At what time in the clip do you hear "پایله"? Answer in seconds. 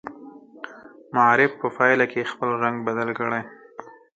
1.77-2.05